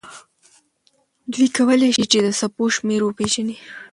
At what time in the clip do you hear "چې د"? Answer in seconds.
2.11-2.27